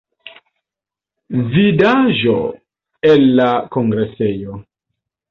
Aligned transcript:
Vidaĵo 1.51 2.33
el 3.09 3.27
la 3.41 3.45
kongresejo. 3.77 4.57